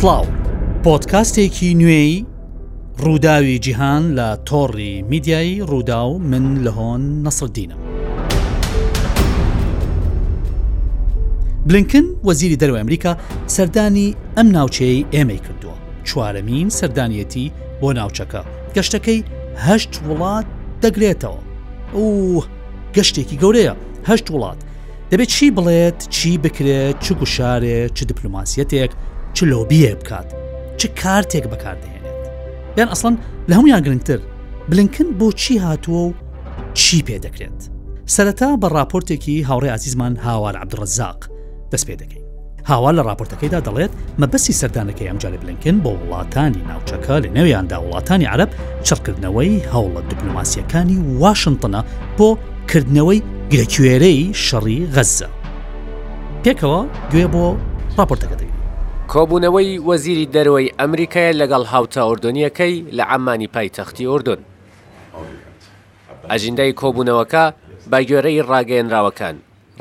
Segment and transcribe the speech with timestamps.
[0.00, 0.24] سلااو
[0.86, 2.12] پۆتکاستێکی نوێی
[3.04, 7.74] ڕووداوی جیهان لە تۆڕی میدیایی ڕوودا و من لە هۆن نەسەدینە
[11.68, 13.12] بلینکن وەزیری دەرو ئەمریکا
[13.56, 15.76] سەردانی ئەم ناوچەی ئێمەی کردووە
[16.08, 17.46] چوارەمین سەردانیەتی
[17.80, 18.42] بۆ ناوچەکە
[18.76, 19.20] گەشتەکەی
[19.66, 20.46] هەشت وڵات
[20.84, 21.40] دەگرێتەوە
[21.96, 22.02] و
[22.96, 23.74] گەشتێکی گەورەیە
[24.10, 24.58] هەشت وڵات
[25.10, 28.92] دەبێت چی بڵێت چی بکرێت چ گوشارێ چ دیپلوماسیەتێک
[29.34, 30.28] چ لۆبیە بکات
[30.78, 32.06] چ کارتێک بەکاردەێنێت
[32.78, 33.14] یان ئەسڵەن
[33.48, 34.20] لە هەمویان گرنگتر
[34.70, 36.12] بلنکن بۆ چی هاتووە و
[36.74, 37.60] چی پێ دەکرێت
[38.14, 41.20] سەرەتا بە راپۆرتێکی هاوڕێ عزیزمان هاوار عبدڕزاق
[41.72, 42.24] دەست پێ دەکەین
[42.70, 48.50] هاوا لە راپۆرتەکەیدا دەڵێت مەبەسی سەردانەکەی ئەمجارە بلنکن بە وڵاتانی ناوچەکە لە نێویاندا وڵاتانی عرب
[48.86, 51.82] چڕکردنەوەی هەوڵە دیپلوماسیەکانی واشنتنە
[52.18, 52.28] بۆ
[52.70, 53.20] کردنەوەی
[53.52, 55.28] گرەکوێرەی شەڕی غەزە
[56.44, 56.80] پێکەوە
[57.12, 57.44] گوێ بۆ
[57.98, 58.36] راپۆرتەکە
[59.12, 64.40] کۆبوونەوەی وەزیری دەرەوەی ئەمریکای لەگەڵ هاوتا ئۆردۆنیەکەی لە ئەمانی پایتەختی ئۆردون.
[66.30, 67.44] ئەژیندای کۆبوونەوەکە
[67.90, 69.36] باگوێرەی ڕاگەێنراوەکان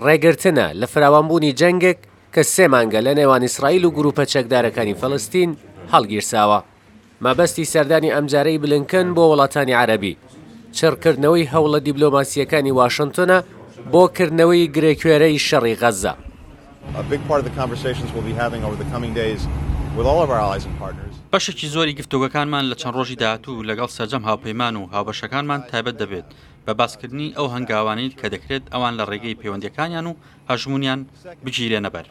[0.05, 1.97] ڕێگرتنە لە فراوانبوونی جەنگێک
[2.33, 5.49] کە سێ مانگە لە نێوان ئیسرائیل و گروپە چەکدارەکانی فەلستین
[5.93, 6.59] هەڵگیرساوە.
[7.25, 10.13] مەبەستی سەردانی ئەمجارەی بلنکن بۆ وڵاتانی عەربی
[10.77, 13.37] چڕکردنەوەی هەوڵە دیبلۆماسیەکانی واشنگتونە
[13.93, 16.13] بۆکردنەوەی گرێکوێرەی شەڕی غەزە.
[16.95, 19.47] a big part of the conversations we'll be having over the coming days
[19.95, 21.13] with all of our allies and partners.
[21.33, 26.27] بەشێکی زۆری گفتوگەکانمان لە چەند ڕۆژی داهاتوو لەگەڵ سەرجەم هاوپەیمان و هاوبەشەکانمان تایبەت دەبێت
[26.67, 30.13] بە باسکردنی ئەو هەنگاوانیت کە دەکرێت ئەوان لە ڕێگەی پەیوەندەکانیان و
[30.49, 30.99] هەژمونیان
[31.45, 32.05] بگیرێ نەبەر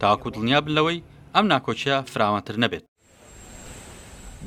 [0.00, 1.02] تاکو دڵنیا بلەوەی
[1.34, 2.84] ئەم ناکۆچیا فراوانتر نەبێت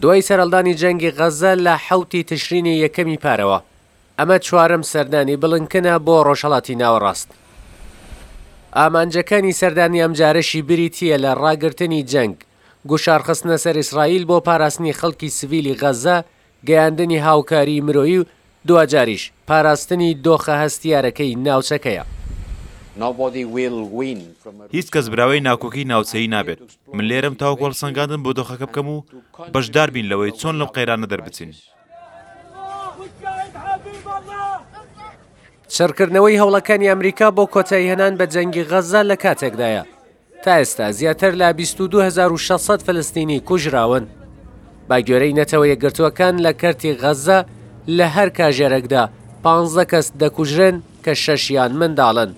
[0.01, 3.59] دوای سەرەلدانی جەنگی غەزە لە حوتی تشرینی یەکەمی پارەوە
[4.19, 7.29] ئەمە چوارم سەردانی بڵنکە بۆ ڕۆژهڵاتی ناوەڕاست
[8.75, 12.35] ئامانجەکانی سەردانی ئەمجارەشی بریتیە لە ڕاگررتنی جەنگ
[12.89, 16.17] گوشارخستنە سەر ئیسرائیل بۆ پاراستنی خەڵکی سڤیلی غەزە
[16.67, 18.25] گەیاندنی هاوکاری مرۆیی و
[18.67, 22.03] دوجاریش پاراستنی دۆخە هەستیارەکەی ناوچەکەیە.
[24.77, 26.59] هیچ کەس براوەی ناکۆکی ناوچەی نابێت
[26.93, 29.03] من لێرم تاو گۆڵ سنگاندن بۆ دۆخەکە بکەم و
[29.53, 31.51] بەشدار بین لەوەی چۆن لەم قەیرانە دەربچین.
[35.75, 39.83] شەرکردنەوەی هەوڵەکانی ئەمریکا بۆ کۆتایی هەنان بە جەنگی غەزە لە کاتێکدایە
[40.43, 44.07] تا ئێستا زیاتر لە 2600 فلستینی کوژراون
[44.89, 47.39] با گوێرەی نەتەوە یەکگرتوەکان لە کەرتی غەزە
[47.97, 49.03] لە هەر کاژێرەکدا
[49.43, 52.29] پانزە کەس دەکوژرن کە شەشیان منداڵن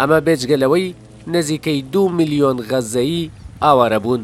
[0.00, 0.86] ئەمە بێجگەلەوەی
[1.34, 3.30] نزیکەی دو میلیۆن غەزەیی
[3.62, 4.22] ئاوارە بوون.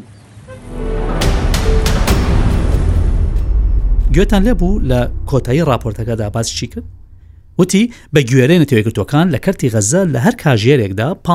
[4.15, 4.99] گوێتان لێبوو لە
[5.29, 6.83] کۆتایی راپۆرتەکەدا باس چی کرد؟
[7.59, 11.27] وتی بە گوێرەی نەتەوەکردەکان لە کەرتی غەزە لە هەر کاژێرێکدا پ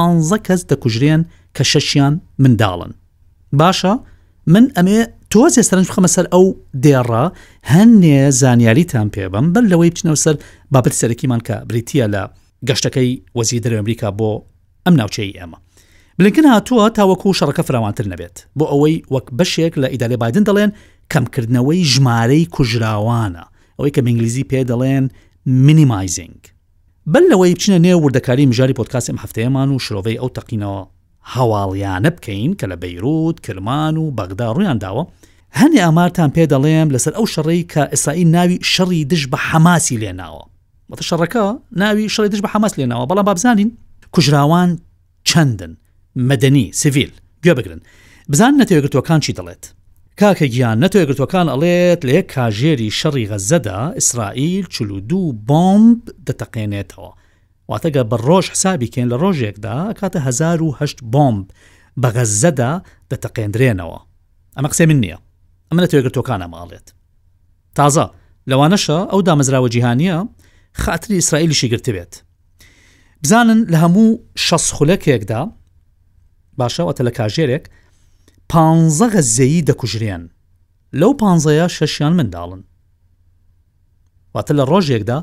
[0.47, 1.21] کەس دەکوژرێن
[1.57, 2.93] کە شەشیان منداڵن
[3.61, 3.95] باشە
[4.53, 4.99] من ئەمێ
[5.33, 6.45] تۆزێ سەرنج بخەمە سەر ئەو
[6.85, 7.25] دێڕە
[7.73, 10.37] هەنێ زانیاریتان پێبم بەر لەوەی بچنەوە سەر
[10.73, 12.23] بابەت سەرەکیمان کە بریتە لە
[12.69, 14.31] گەشتەکەی وەزی دەر ئەمریکا بۆ
[14.85, 15.59] ئەم ناوچەی ئێمە
[16.19, 20.73] بلینکن هاتووە تاوەکو شەڕەکە فراوانتر نەبێت بۆ ئەوەی وەک بەشێک لە ئیدالی بادن دەڵێن
[21.13, 23.45] کەمکردنەوەی ژمارەی کوژراوانە
[23.79, 25.05] ئەوەی کە ئنگلیزی پێ دەڵێن
[25.47, 26.37] مینیمایزنگ
[27.07, 30.81] بل لەوەی بچینە نێو وردەکاری مژاری پۆتکاسم هەفتەیەمان و شرۆڤی ئەو تەقینەوە
[31.35, 35.05] هەواڵیانە بکەین کە لە بەیروت کرمان و بەغدا ڕوویان داوە
[35.59, 40.43] هەندێ ئامارتان پێ دەڵێم لەسەر ئەو شەڕی کە ئێسایی ناوی شەڕی دش بە حەماسی لێناوە
[40.91, 41.45] بەتە شەڕەکە
[41.81, 43.71] ناوی شەڕی دش بە حەماس لێناوە بەڵام بابزانین
[44.15, 44.71] کوژراوان
[45.29, 45.73] چەندن
[46.29, 47.13] مەدەنی سیڤیل
[47.45, 47.81] گوێ بگرن
[48.31, 49.65] بزان نەتەوێگرتوەکان چی دەڵێت
[50.21, 57.11] کاکە گیان نەتوێ گرتوەکان ئەڵێت لە یەک کاژێری شەڕی غەزەدا ئیسرائیل چلو دوو بۆمب دەتەقێنێتەوە
[57.71, 61.47] واتەگە بە ڕۆژ حسابیکەن لە ڕۆژێکدا کاتە 1970 بۆمب
[62.03, 62.73] بە غەزەدا
[63.15, 63.99] دەتەقێندرێنەوە
[64.57, 65.19] ئەمە قسێ من نییە
[65.69, 66.87] ئەمە نەتوێ گرتوەکانە ماڵێت
[67.79, 68.07] تازە
[68.51, 70.19] لەوانەشە ئەو دامەزراوە جیهانیە
[70.83, 72.13] خاتری ئیسرائیلیشی گرتبێت
[73.23, 74.09] بزانن لە هەموو
[74.47, 75.41] شەس خولەکێکدا
[76.59, 77.65] باشەوەتە لە کاژێرێک
[78.53, 80.23] پانزە غەزەیی دەکوژرێن
[81.01, 82.63] لەو پانزەیە شەشیان منداڵن
[84.35, 85.19] واتە لە ڕۆژێکدا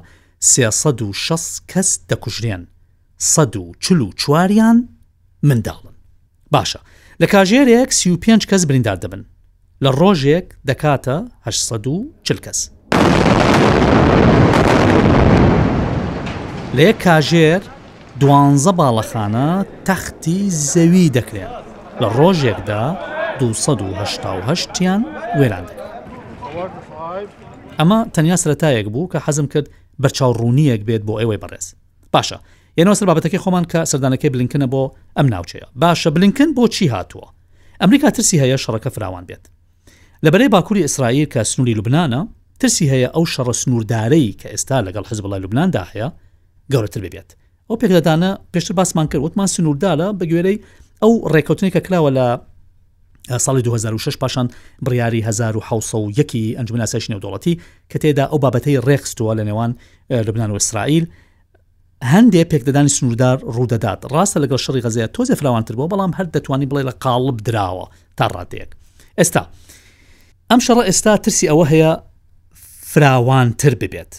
[0.51, 2.63] سێسەد و شەس کەس دەکوژرێن
[3.33, 4.77] سەد و چل و چواریان
[5.45, 5.95] منداڵن
[6.53, 6.79] باشە
[7.21, 9.23] لە کاژێرێک سی و پێنج کەس بریندار دەبن
[9.83, 11.49] لە ڕۆژێک دەکاتە ه
[11.97, 12.59] و چل کەس
[16.75, 17.61] لە یەک کاژێر
[18.19, 19.49] دوانزە باڵەخانە
[19.87, 20.41] تەختی
[20.71, 21.51] زەوی دەکرێن
[22.01, 22.83] لە ڕۆژێکدا
[23.51, 25.01] 1970یان
[25.39, 25.65] وێران
[27.79, 29.67] ئەمە تەنیا سرەتایەک بوو کە حەزم کرد
[30.03, 31.65] بەرچاوڕوونیەک بێت بۆ ئێوەی بەڕێز
[32.17, 32.37] باشە
[32.79, 34.83] یەنەوە سەر بابەتەکەی خۆمان کە سەردانەکەی بلینکنە بۆ
[35.17, 37.27] ئەم ناوچەیە باشە بلینکن بۆ چی هاتووە
[37.81, 39.43] ئەمریکا ترسی هەیە شەڕەکە فراوان بێت
[40.25, 42.25] لەبەرەی باکووری ئیسرائیل کە سنووری لوبناە
[42.59, 46.07] ترسی هەیە ئەو شەڕە سنووردارەی کە ئێستا لەگەڵ حز بڵای لوبناندا هەیە
[46.73, 47.29] گەورەتر ببێت
[47.69, 50.57] ئەو پێکدادانە پێشتر باسمان کرد وتمان سنووردالە بە گوێرەی
[51.01, 52.27] ئەو ڕێکوتنی کە کراوە لە
[53.41, 54.47] ساڵی 2006 پاشان
[54.87, 57.55] بڕیاری 1970 ئەنجمنا سەشنە دەوڵەتی
[57.91, 59.71] کە تێدا ئەو بابەتەی ڕێخستووە لە نێوان
[60.09, 61.05] لەبنان و ئیسرائیل
[62.13, 66.83] هەندێک پێکدەدانی سنووردار ڕوودەدات ڕاستە لەگەڵ شڕی غەزیە تۆزە فراوانتر بۆ بەڵام هەر دەتوانانی بڵێ
[66.89, 67.87] لە قاڵب درراوە
[68.17, 68.69] تا ڕاتێک
[69.17, 69.43] ئێستا
[70.51, 71.91] ئەم شەڕە ئێستا ترسی ئەوە هەیە
[72.91, 74.13] فراوانتر ببێت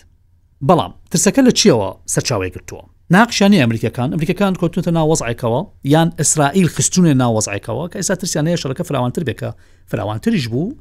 [0.69, 5.61] بەڵام ترسەکە لە چیەوە سەرچاوی گرتووە ناقشانی ئەمریکەکان ئەمریکەکان کۆتونتە ناوەزایکەوە
[5.93, 9.51] یان ئیسرائیل خستونێ ناوەزایکەوە کە ئێستا ترسیانەیە شەکە فراوانتر بێکە
[9.91, 10.77] فراوانتریش بوو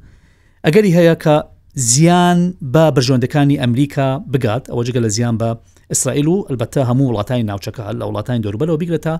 [0.66, 1.36] ئەگەری هەیە کە
[1.74, 2.38] زیان
[2.74, 5.50] بە برژۆندەکانی ئەمریکا بگات ئەوە جگە لە زیان بە
[5.90, 9.14] ئیسرائیل و ئەلبەتە هەموو وڵاتانی ناوچەکە لە وڵاتانی دەوروبەرەوە بگرێتە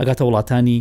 [0.00, 0.78] ئەگاتە وڵاتانی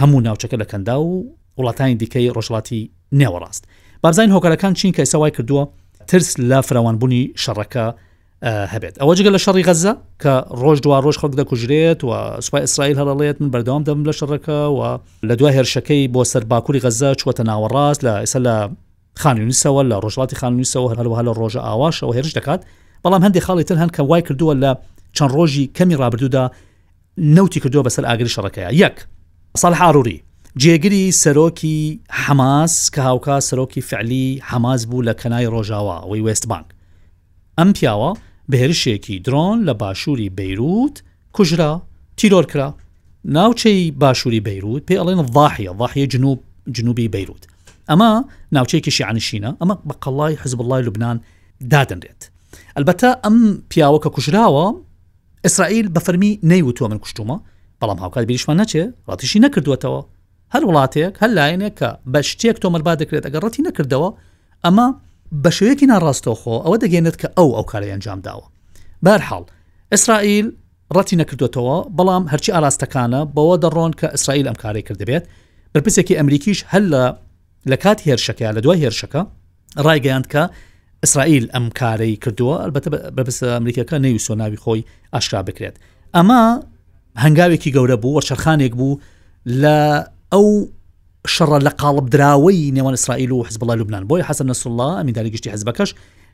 [0.00, 1.26] هەموو ناوچەکە لە کەندا و
[1.60, 2.90] وڵاتانی دیکەی ڕۆژڵاتی
[3.20, 3.62] نێوەڕاست
[4.02, 5.64] بابزین هۆکارەکان چین کە سەوای کردووە
[6.10, 7.86] ترس لە فراوانبوونی شەڕەکە
[8.44, 9.92] هەبێت ئەوە جگە لە شەڕی غەزە
[10.22, 14.58] کە ڕۆژ دوا ڕۆژ خەک دەکوژرێت و سوپای ئیسرائیل هەڵڵێت من بەردەوام دەم لە شەڕەکە
[14.78, 14.98] و
[15.28, 18.56] لە دوای هێرشەکەی بۆ سەر باکووری غەزە چوەتە ناوەڕاست لە ئێستا لە
[19.22, 22.60] خانونیسەوە لە ڕۆژڵاتی خانونیسەوە هەروەها لە ڕۆژە ئاواشەوە هێرش دەکات
[23.04, 24.72] بەڵام هەندێک خاڵی تر هەن کە وای کردووە لە
[25.16, 26.50] چەند ڕۆژی کەمی ڕابردوودا
[27.18, 28.96] نوتی کردووە بەسەر ئاگری شەڕەکەیە یەک
[29.62, 30.22] ساڵ حاروری
[30.62, 36.66] جێگری سەرۆکی حماس کە هاوکە سەرۆکی فعلی حماز بوو لە کەنای ڕۆژاوا ئەوی وستبانک
[37.58, 38.10] ئەم پیاوە
[38.52, 40.96] بهێرشێکی درۆن لە باشووری بەیروت
[41.36, 41.72] کوژرا
[42.18, 42.68] تیرۆر کرا
[43.36, 46.38] ناوچەی باشووری بەیروت پێ ئەڵێن ڤاحە ڤاحە جنوب
[46.76, 47.42] جنوبی بەیروت
[47.90, 48.10] ئەمە
[48.56, 51.18] ناوچەیەکیشی عنشینە ئەمە بە قەڵای حزب اللهی لوبناان
[51.72, 52.22] دادنرێت
[52.76, 53.36] ئەلبەتە ئەم
[53.70, 54.66] پیاوە کە کوژراوە
[55.44, 57.36] ئیسرائیل بە فەرمی نەیوتوە من کوشتومە
[57.80, 60.00] بەڵام هاوکات بریشمان نەچێ ڕاتیشی نەکردوێتەوە
[60.54, 64.10] هەر وڵاتێک هەر لایەنێک کە بە شتێک تۆمەربا دەکرێت ئەگەر ڕەتی نەکردەوە
[64.64, 64.86] ئەمە
[65.42, 68.46] بە شوەیەکی ناڕاستۆخۆ ئەوە دەگەێنێت کە ئەو ئەو کارەی ئەنجام داوە
[69.04, 69.44] بارحاڵ
[69.92, 70.46] ئیسرائیل
[70.96, 75.24] ڕەتی نەکردوێتەوە بەڵام هەرچی ئاراستەکانە بەوە دەڕۆن کە ئیسرائیل ئەم کارێک کردبێت
[75.74, 77.04] بەرپسێکی ئەمریکیش هەل لە
[77.70, 79.22] لە کات هێرشەکە لە دوای هێرشەکە
[79.86, 80.42] ڕایگەیاند کە
[81.04, 84.82] ئیسرائیل ئەم کارەی کردووە البتە بەبس ئەمریکەکە نەوی سۆناوی خۆی
[85.14, 85.76] ئاشرا بکرێت
[86.16, 86.42] ئەمە
[87.24, 89.00] هەنگاوێکی گەورە بوو وە شەرخانێک بوو
[89.62, 89.78] لە
[90.32, 90.46] ئەو
[91.36, 95.50] شەڕە لە قاڵب دراوەی نێوان اسرائیل و حزب بڵ لوبناان بۆی حەسە نسوڵله ئەمیداری گشتی
[95.54, 95.88] حزبەکەش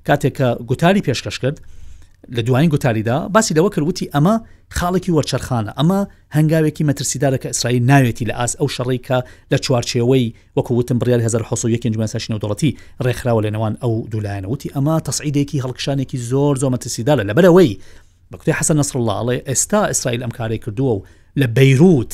[0.08, 1.58] کاتێک کە گوتاری پێشکەش کرد
[2.36, 4.34] لە دوایین گوتاریدا باسی لەوە کردوتی ئەمە
[4.78, 6.00] خاڵێکی وەرچەرخانە ئەمە
[6.36, 9.18] هەنگاوێکی مەترسیدارە کە ئیسرائیل ناوێتی لە ئاس ئەو شەڕێکە
[9.54, 10.26] لە چوارچێەوەی
[10.56, 12.70] وەکووتتم بریال 1970 دڵەتی
[13.04, 17.72] ڕێکخراوە لەنەوان ئەو دولایەنەوتی ئەمە تەسعیدێکی هەڵکشانێکی زۆر زۆ مەترسیدارە لەبەرەوەی
[18.30, 21.02] بەکوتی حەسە نسرله ئەڵێ ئێستا ئیسرائیل ئەم کارێک کردووە و
[21.40, 22.12] لە بەیروت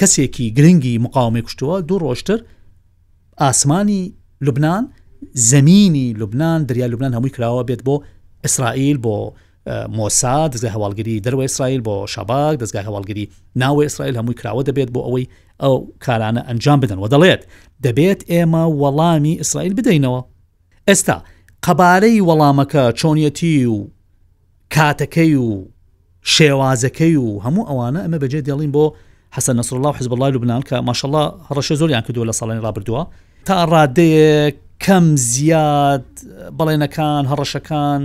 [0.00, 2.38] کەسێکی گرنگی مقاومێ کوشتووە دوو ڕۆشتر
[3.46, 4.00] ئاسمانی
[4.46, 4.84] لوبناان
[5.50, 7.94] زمینی لوبناان دریا لوبناان هەمووی کراوە بێت بۆ
[8.44, 9.16] ئیسرائیل بۆ
[9.96, 13.24] مۆسا دەستگای هەواڵگیری دەروە ئیسرائیل بۆ شەباک دەستگای هەواڵگیری
[13.62, 15.26] ناوە ئیسرائیل هەمووی کراوە دەبێت بۆ ئەوەی
[15.62, 15.74] ئەو
[16.04, 17.42] کارانە ئەنجام بدەن و دەڵێت
[17.86, 20.20] دەبێت ئێمە وەڵامی ئیسرائیل بدەینەوە
[20.88, 21.16] ئێستا
[21.66, 23.88] قەبارەی وەڵامەکە چۆنیەتی و
[24.74, 25.68] کاتەکەی و
[26.34, 28.84] شێوازەکەی و هەموو ئەوانە ئەمە بەجێ دێڵین بۆ
[29.36, 33.06] حسە نسر الله حزب الله لوبناان کە ماشله ڕەشە زۆریان کردووە لە ساڵانی ڕابردووە
[33.44, 34.52] تا ڕادەیە
[34.86, 36.04] کەم زیاد
[36.52, 38.02] بەڵێنەکان هەڕەشەکان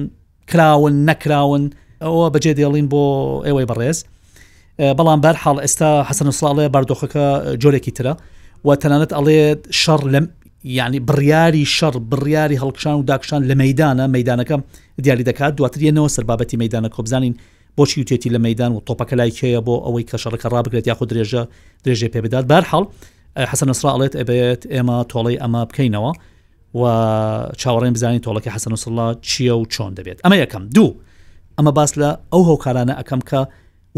[0.47, 1.69] کراون نەکراون
[2.03, 3.97] ئەوە بەجێ دێڵین بۆ ئێوەی بەڕێز
[4.97, 8.13] بەڵام بەر حاڵ ئێستا حەسەن ساڵێ بارردۆخەکە جۆرێکی ترە
[8.65, 10.27] و تەنانەت ئەڵێت شەڕ لەم
[10.63, 14.55] یعنی بڕیاری شەڕ بڕیاری هەڵکشان و داکشان لە مەدانە مەدانەکە
[15.01, 17.33] دیاری دەکات دواتر یەنەوە سەر بابەتی مەدانە کۆبزانین
[17.77, 21.43] بۆچی وتێتی لە مەدان و تۆپەکە لای کێە بۆ ئەوەی کەشەڵەکە ڕابگرێت یاخود درێژە
[21.83, 22.83] درێژێ پێبدات بارحاڵ
[23.51, 26.11] حەسەن نسرراڵێت ئەبێت ئێمە تۆڵی ئەمە بکەینەوە
[26.79, 26.81] و
[27.61, 30.89] چاوەڕێن بزانین تۆڵەکە حەسەن وسڵلا چییە و چۆن دەبێت ئەمە یەکەم دوو
[31.57, 33.39] ئەمە باس لە ئەو هۆکارانە ئەەکەم کە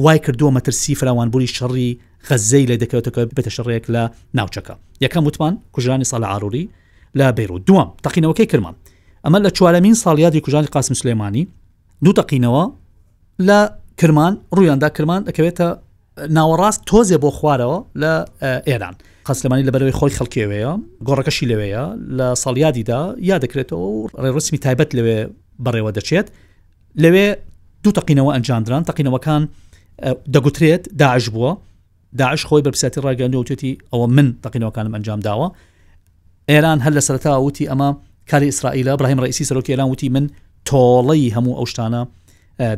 [0.03, 1.89] وای کردووە مەترسی فراوانبووری شەڕی
[2.27, 4.03] غەزەی لە دەکەوتەکە بێتە شڕێک لە
[4.37, 6.65] ناوچەکە یەکەم وتمان کوژانی ساڵ ئاروری
[7.19, 8.75] لە بیرو دوم تەقینەوەکەی کرمان
[9.25, 11.43] ئەمە لە چوارەمین ساڵیادی کوژانی قاسم سلێمانی
[12.03, 12.61] دوو تەقینەوە
[13.47, 13.59] لە
[13.99, 15.67] کرمان ڕوویاندا کرمان دەکەوێتە
[16.37, 18.11] ناوەڕاست تۆزێ بۆ خوارەوە لە
[18.69, 18.95] ئێران
[19.27, 20.73] قەسلمانی لە بەرەوەی خۆی خەڵکێوەیە
[21.07, 21.83] گۆڕەکەشی لەوەیە
[22.17, 25.19] لە ساڵیادیدا یا دەکرێتەوە و ڕێڕستمی تایبەت لەوێ
[25.65, 26.27] بەڕێوە دەچێت
[27.03, 27.27] لەوێ
[27.83, 29.43] دوو تەقینەوە ئەنجاندران تەقینەوەکان
[30.33, 31.51] دەگوترێت داعش بووە
[32.19, 35.47] داعش خۆی بەرپسیاتی ڕاگەندی وتێتی ئەوە من تەقینەوەکانم ئەنجام داوە
[36.49, 37.89] ئێران هەر لە سەرتا وتی ئەمە
[38.31, 40.25] کاری ئیسرائیل براهیم ڕئیسی سەرۆکی ئێران وتی من
[40.69, 42.01] تۆڵەی هەموو ئەو شتانە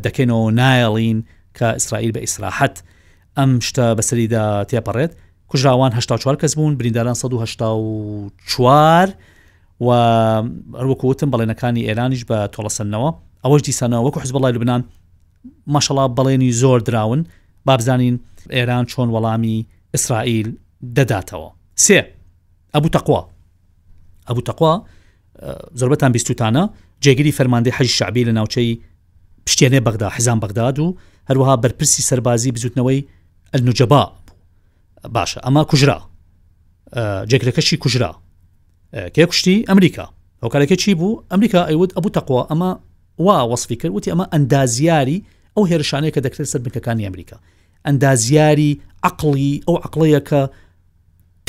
[0.05, 1.17] دەکەینەوە نایەڵین
[1.57, 2.75] کە ئیسرائیل بە ئیسراحەت
[3.37, 5.11] ئەم شتە بەسەریدا تێپەڕێت
[5.49, 9.13] کوژراوان 1940 کەس بوون برینداران 1940
[9.81, 9.89] و
[10.79, 13.09] هەروەکوتم بەڵێنەکانی ئێرانیش بە تۆڵەسەنەوە
[13.43, 14.81] ئەوەش دیسانەوە وەکو حز بەڵای لوبناان
[15.73, 17.21] مەشەڵا بەڵێنی زۆر دراون
[17.65, 18.15] بابزانین
[18.55, 19.57] ئێران چۆن وەڵامی
[19.93, 20.49] ئیسرائیل
[20.95, 21.49] دەداتەوە
[21.85, 21.99] سێ
[22.73, 23.21] ئەبوو تەقوا
[24.27, 24.73] ئەبوو تەقوا
[25.79, 26.63] زربەتان بیستوتانە
[27.03, 28.69] جێگیری فەرماندەی حەج شعبی لە ناوچەی
[29.49, 30.97] پشتێنێ بەغدا حیزان بەغداد و
[31.29, 33.01] هەروەها بەرپرسی سەربازی بزوتنەوەی
[33.53, 34.01] ئەلنوجەبا
[35.15, 35.99] باشە ئەما کوژرا
[37.29, 38.11] جێکرەکەشی کوژرا
[39.15, 40.05] کێ کوشتی ئەمریکا
[40.43, 42.71] هۆکارەکە چی بوو ئەمریکا ئەیوت ئەبوو تەقوا ئەمە
[43.25, 45.19] وا وەصفی کرد وتی ئەمە ئەندازیاری
[45.57, 47.37] ئەو هێرشانەیە کە دەکرێت سەر بنکەکانی ئەمریکا
[47.85, 48.71] ئەندازیاری
[49.07, 50.41] عقلی ئەو عقلەیەکە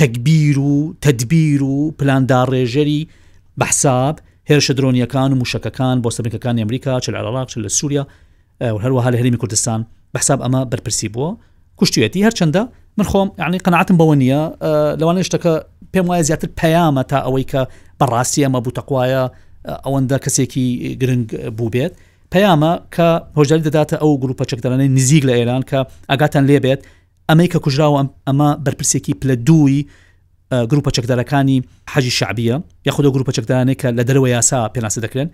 [0.00, 0.72] تەکبیر و
[1.04, 3.00] تدبیر و پلاندار ڕێژەری
[3.58, 4.16] بەحساب
[4.52, 8.04] هێرشە درۆنیەکان و موشکەکان بۆ سەرکەکان ئەمریکا چ عراق چ لە سووریا
[8.84, 9.80] هەروەها لە هەرمی کوردستان
[10.14, 11.28] بەحساب ئەمە بەرپرسی بووە
[11.80, 12.62] کوشتێتی هەرچەندە
[12.98, 14.40] من خۆم یعنی قەنعاتم بەوە نییە
[15.00, 15.52] لەوانێ شتەکە
[15.94, 17.60] پێم وایە زیاتر پەیامە تا ئەوەی کە
[18.00, 19.22] بەڕاستی ئەمە بوتەقوایە
[19.86, 20.66] ئەوەندە کەسێکی
[21.00, 21.92] گرنگ بوو بێت
[22.32, 23.06] پەیامە کە
[23.38, 25.78] هۆژداری دەداتە ئەو گروپە چەکدانەی نزیک لە ئێران کە
[26.10, 26.80] ئاگاتان لێبێت
[27.28, 29.82] ئەمەی کە کوژراوە ئەمە بەرپرسێکی پلە دووی
[30.70, 31.58] گروپە چەکدارەکانی
[31.92, 32.56] حەجی شعبیە
[32.86, 35.26] یاخود گروپە چەکدانێکە لە دەرەوە یاسا پێناسی دەکرێن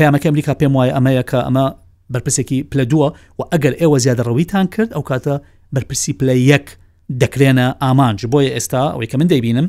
[0.00, 1.66] پامەکە ئەمریکا پێم وایە ئەمەیە کە ئەمە
[2.12, 5.34] بەرپرسێکی پلە دووە و ئەگەر ئێوە زیادە ڕەویتان کرد ئەو کاتە
[5.74, 6.66] بەرپرسی پلە یەک
[7.22, 9.66] دەکرێنە ئامانج بۆیە ئێستا ئەوەی کە من دەیبینم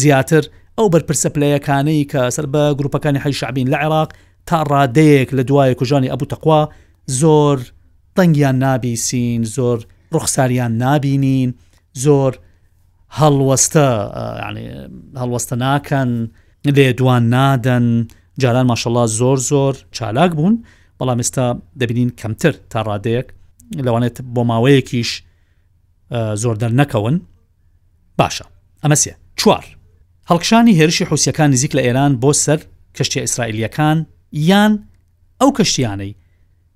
[0.00, 0.42] زیاتر
[0.78, 4.10] ئەو بەرپرسە پلەیەکانەی کە سەر بە گروپەکانی حی شعبین لە عێراق
[4.48, 6.60] تا ڕادەیەک لە دوایە کوژانی ئەبوو تەخوا
[7.20, 7.58] زۆر
[8.16, 9.78] تەنگیان نابیسین زۆر
[10.16, 11.50] ڕخساریان نابینین
[12.04, 12.32] زۆر
[13.20, 13.86] هەڵوەستە
[15.20, 16.10] هەڵوەستە ناکەن
[16.76, 17.86] لێدوان نادەن
[18.42, 20.54] جاران ماشەڵا زۆر زۆر چالاک بوون
[20.98, 21.46] بەڵام ئێستا
[21.80, 23.26] دەبینین کەمتر تا ڕادەیەک
[23.86, 25.10] لەوانێت بۆ ماوەیەکیش
[26.42, 27.16] زۆر دەرنەکەون
[28.20, 28.46] باشە
[28.82, 29.64] ئەمەسیە چوار
[30.30, 32.60] هەڵکشانی هێرشی حوسەکان نزیک لە ئێران بۆ سەر
[32.96, 33.98] کەشتی ئیسرائیلەکان
[34.50, 34.72] یان
[35.40, 36.12] ئەو کەشتیانەی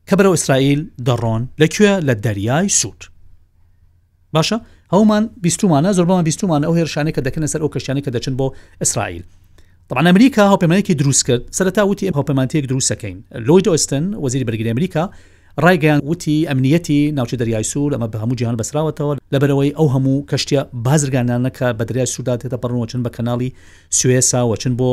[0.09, 3.01] کە بەرەو ئیسرائیل دەڕۆن لەکوێ لە دەریای سوود
[4.37, 4.59] باشە
[4.95, 8.47] هەومان بیستمانە زۆربمان بیستمانە ئەو هێرشانێک کە دەکەن سەر ئەو کەشتانی کە دەچن بۆ
[8.83, 9.23] ئیسرائیل
[9.89, 13.17] طبعا ئەمریکا هاوپەیمانێکی دروست کرد سەرتا وتی ئەم هاوپەیمانتیەک دروستەکەین
[13.49, 15.05] لۆید ئۆستن وەزیری بەرگری ئەمریکا
[15.65, 20.61] ڕایگەیان وتی ئەمنیەتی ناوچە دەریای سوور ئەمە بە هەموو جیهان بەسراوەتەوە لەبەرەوەی ئەو هەموو کەشتە
[20.87, 23.51] بازرگانانەکە بە دریای سوودا تێتە پڕنەوەچن بە کەناڵی
[23.99, 24.91] سوێسا وەچن بۆ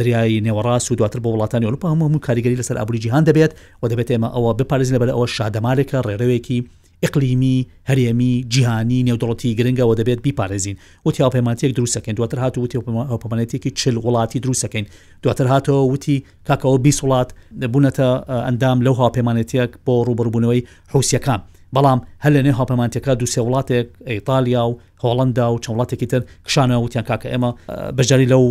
[0.00, 3.88] دریای نێوەڕاست و دواتر بۆ وڵاتانی ئەوروپا هەموو هەموو کاریگەری لەسەر ئابری جیهان دەبێت و
[3.92, 6.60] دەبێت ئێمە ئەوە بپارێزین لەبەر ئەوە شادەمارێکە ڕێڕەوێکی
[7.06, 7.56] ئقلیمی
[7.90, 10.76] هەرێمی جیهانی نێودڵەتی گرنگەوە دەبێت بیپارێزین
[11.06, 12.76] وتی هاوپەیمانتێک دروستەکەین دواتر هات وتی
[13.12, 14.86] هاوپەمانەتێکی چل وڵاتی دروستەکەین
[15.24, 16.16] دواتر هاتەوە وتی
[16.48, 17.28] کاکەوە بی وڵات
[17.72, 18.08] بوونەتە
[18.46, 21.40] ئەندام لەو هاپەیمانەتێک بۆ ڕوبڕبوونەوەی حوسەکان
[21.76, 27.04] بەڵام هەل لەنێ هاپەمانتەکە دووسێ وڵاتێک ئیتالیا و هۆڵندا و چەند وڵاتێکی تر کشانەوە وتیان
[27.10, 27.50] کاکە ئێمە
[27.96, 28.44] بەجاری لەو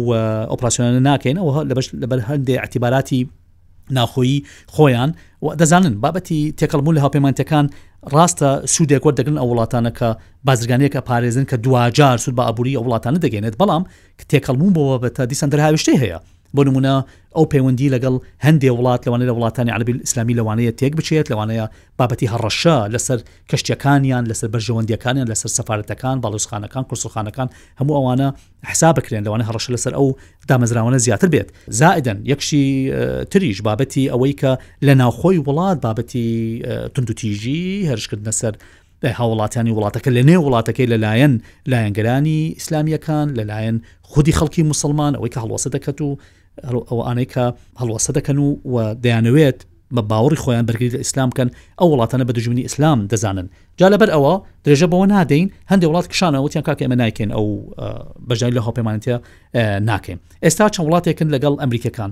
[0.51, 1.51] ئۆپراسسیۆنە ناکەینەوە
[2.01, 3.21] لەبەر هەندێ اعتیباراتی
[3.97, 4.37] ناخۆیی
[4.73, 5.09] خۆیان
[5.43, 7.65] و دەزانن بابەتی تێکەڵمو لە هاپەیمانتەکان
[8.15, 10.09] ڕاستە سوودێک وەردەگرن ئەو وڵاتانەکە
[10.47, 13.83] بازرگانەیەکە پارێزن کە دوجار سوود بە ئابووری ئەو وڵاتانە دەگەێنێت بەڵام
[14.31, 16.19] تێکەڵمون بەوە بە تا دیسان دەرهاویشتی هەیە
[16.57, 16.93] بۆ نمونە
[17.37, 18.15] ئەو پەیوەندی لەگەڵ
[18.45, 21.65] هەندێک وڵات لەوانێت لە وڵاتانی عربی ئسلامی لەوانەیە تێک بچێت لەوانەیە
[21.99, 23.19] بابەتی هەڕەشە لەسەر
[23.51, 27.47] کەشتەکانیان لەسەر بەرژەوەندیەکانیان لەسەر سەفاارەتەکان باڵوسخانەکان کورسخانەکان
[27.79, 28.27] هەموو ئەوانە
[28.71, 30.07] حساب بکرێن لەوانە هەڕەش لەسەر ئەو
[30.49, 32.65] دامەزراوانە زیاتر بێت زائدن یەکشی
[33.31, 34.51] تریش بابەتی ئەوەی کە
[34.87, 36.27] لە ناوخۆی وڵات بابەتی
[36.93, 38.53] تونندوتیژی هەرشکردنە سەر
[39.19, 41.33] هاوڵاتانی وڵاتەکە لە نێ وڵاتەکەی لەلایەن
[41.71, 43.77] لایەنگەرانی ئیسلامیەکان لەلایەن
[44.11, 46.09] خودی خەڵکی مسلمان ئەوەی کە هەڵوەسە دەکەت و
[46.67, 47.45] ئەو ئانەیکە
[47.79, 49.59] هەڵوەسە دەکەن و و دەیانەوێت
[49.95, 51.49] بە باوەڕی خۆیان بەرگری لە ئیسلام بکەن
[51.79, 53.47] ئەو وڵاتانە بە دژمنی ئیسلام دەزانن
[53.79, 54.33] جا لەبەر ئەوە
[54.67, 57.47] درێژە بەوە نادەین هەندێک وڵات کشانەوەتیان کاکە ئمە ناکەین ئەو
[58.29, 59.15] بەژای لە هاوپەیمانتیە
[59.89, 62.11] ناکەین ئێستا چەند وڵاتێکن لەگەڵ ئەمریکەکان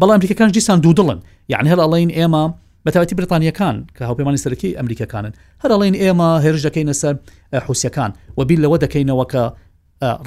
[0.00, 1.18] بەڵام ئەمریکەکان دیسان دوو دڵن
[1.52, 2.44] یعنی هەر ئەڵین ئێمە
[2.86, 7.14] بەتاەتی برتانیەکان کە هاوپەیمانی سەرەکی ئەمریکەکانن هەر ئەڵین ئێمە هێرش دەکەینە سەر
[7.66, 9.42] حوسەکان وبیل لەوە دەکەینەوە کە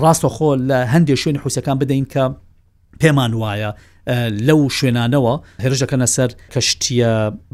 [0.01, 2.23] ڕاستەخۆ لە هەندێک شوێن حوسەکان بدەین کە
[3.03, 3.71] پێمان وایە
[4.47, 7.11] لەو شوێنانەوە هێرشەکەنە سەر کەشتیە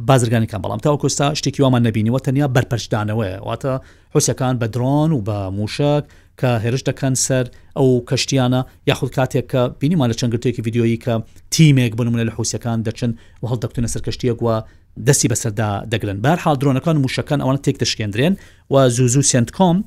[0.09, 3.71] بازرگانیکان بەڵام تاو کۆستا شتێکی وامان نبینیوە تەنیا بەرپەرشدانەوەی واتە
[4.15, 6.03] حوسەکان بە درۆن و بە موشک
[6.41, 7.45] کە هێرش دەکەن سەر
[7.77, 11.13] ئەو کەشتیانە یاخود کاتێک کە بینیمان لە چەندگرتێکی یددیۆیی کە
[11.55, 13.11] تیمێک بنمونە لە حوسەکان دەچن
[13.43, 14.57] و هەڵدەکتونە سەر کەشتیە گووە
[15.07, 18.33] دەستی بەسەردا دەگرن بار حال درۆنەکان موشەکان ئەوانە تێک دەشکێندرێن
[18.71, 19.77] و زوزو سنت کۆم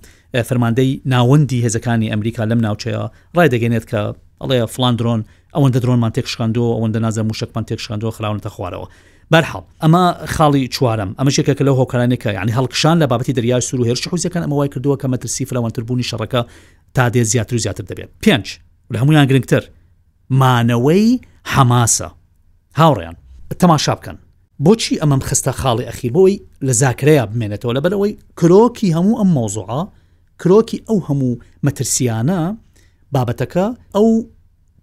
[0.48, 3.02] فەرماندەی ناوەندی هێزەکانی ئەمریکا لەم ناوچەیە
[3.36, 4.00] ڕای دەگەنێت کە
[4.42, 5.20] ئەڵێ فلاندرۆن
[5.56, 8.86] ئەوەندە درۆنمان تێکشکاندەوە ئەوەندە نازە موشکمان تێکشکاندەوە خراونتە خوارەوە
[9.32, 10.02] بەرحاڵ ئەمە
[10.34, 14.42] خاڵی چوارم ئەمە شێکەکە لەو هۆکارانێکە ینی هەڵکشان لە بابەتی دەریای سوور و هێرش حوزەکان
[14.46, 16.40] ئەمەوای کردووە کە مەترسی فلەوەنتربوونی شەڕەکە
[16.94, 18.46] تا دێ زیاتر و زیاتر دەبێت پێنج
[18.92, 19.62] لە هەمویان گرنگتر
[20.40, 21.08] مانەوەی
[21.54, 22.08] حەماسە
[22.78, 23.16] هاوڕێیان
[23.62, 24.16] تەماشا بکەن
[24.64, 26.34] بۆچی ئەمەم خستە خاڵی ئەخی بۆی
[26.66, 29.80] لە زاکرەیە بمێنێتەوە لە بەرەوەی کرۆکی هەموو ئەم مۆزوعە
[30.40, 32.40] کرۆکی ئەو هەموو مەترسیانە
[33.14, 34.08] بابەتەکە ئەو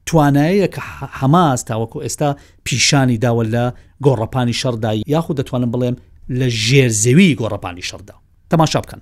[0.08, 0.82] تواناییە کە
[1.20, 3.66] حەماس تاوەکو ئێستا پیشانی داوە لە
[4.06, 5.96] گۆڕەپانی شەردای یاخود دەتوانم بڵێم
[6.40, 8.16] لە ژێرزەوی گۆڕەپانی شەردا
[8.54, 9.00] تەماشا بکەن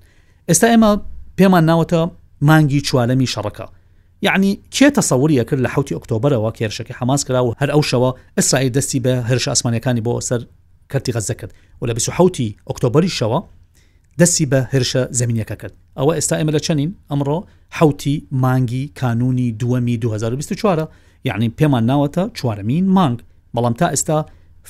[0.49, 0.91] ئێستا ئێمە
[1.37, 2.01] پێمان ناوەتە
[2.47, 3.67] مانگی چوالەمی شەڕەکە
[4.27, 8.71] یعنی کێ تەسەوریە کرد لە حوتی ئۆکتۆبرەوە کێرشەکە حماس کرا و هەر ئەو شەوە ئسرائیل
[8.77, 10.41] دەستی بە هەرش ئاسمانەکانی بۆ سەر
[10.91, 13.39] کەتی غەزەکرد و لە 1970 ئۆکتۆبری شەوە
[14.21, 17.37] دەستی بە هرشە زمینینەکە کرد ئەوە ئێستا ئێمە لە چەنین ئەمڕۆ
[17.77, 20.87] حوتی مانگی کانونی دووەمی 2024
[21.29, 23.17] یعنی پێمان ناوەتە چوارەمین مانگ
[23.57, 24.17] بەڵام تا ئێستا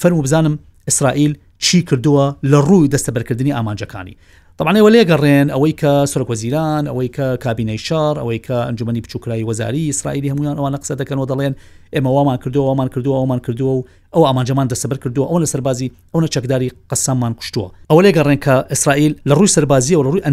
[0.01, 0.55] فەرمو بزانم
[0.87, 1.33] ئیسرائیل
[1.65, 4.15] چی کردووە لە ڕووی دەستە بەرکردنی ئامانجەکانی
[4.61, 9.85] طبعاەوە لێگەڕێن ئەوەی کە سرک وەزیران ئەوەی کە کابینەی شار ئەوەی کە ئەنجومی پچووکرای وەزاری
[9.91, 11.53] ئیسرائیلی هەمویان ئەوان قسە دەکەنەوە دەڵێن
[11.95, 13.83] ئێمە وامان کردووە ئەومان کردووە ئەومان کردووە و
[14.15, 19.13] ئەو ئامانجەمان دەسەبەر کردووە ئەو لە سەربازی ئەوە چەکداری قسەمان کوشتووە ئەو لێگەڕێن کە ئیسرائیل
[19.29, 20.23] لە ڕووی سەربازی و لە ڕووی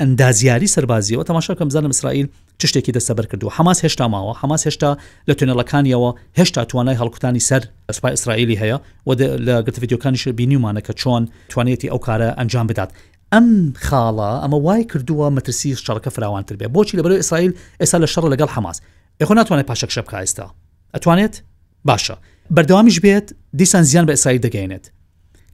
[0.00, 2.28] ئەندازیاری سەربازیەوە تەماشاکەم زانم ئیسرائیل
[2.64, 4.90] شتێکی دەسەبەر کردو حماس هێشتا ماوە حماس هێشتا
[5.28, 8.76] لە توێنەلەکانیەوە هێشتا توانای هەڵکوتانی سەر ئەسپای ئیسرائیلی هەیە
[9.06, 9.10] و
[9.46, 12.90] لە گرتڤیددیوکانیش بینیمانە کە چۆن توانێتی ئەو کارە ئەنجام بدات
[13.36, 13.46] ئەم
[13.86, 18.48] خاڵە ئەمە وای کردووە مەترسی شەڕەکە فراوانتر بێ بۆچی لەبەر ئیسرائیل ئێستا لە شەڕ لەگەڵ
[18.56, 18.78] حماس
[19.22, 20.46] ئەخۆ ناتوانێت پاشەک شە بکە ئێستا
[20.96, 21.34] ئەتوانێت
[21.88, 22.16] باشە
[22.56, 24.84] بەردەوامیش بێت دیسان زیان بە ئیسرائیل دەگەینێت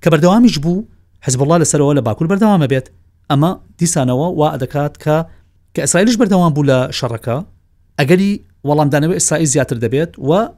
[0.02, 0.84] کە بەردەوامیش بوو
[1.26, 2.86] حزبڵا لەسەرەوە لە باکوور بەردەوامە بێت
[3.32, 5.16] ئەمە دیسانەوە وا ئەدەکات کە
[5.74, 7.36] کە ئیسرائیلش بەردەوام بوو لە شەڕەکە
[8.00, 8.32] ئەگەری
[8.68, 10.48] وەڵامدانەوە ئیسرائیل زیاتر دەبێت و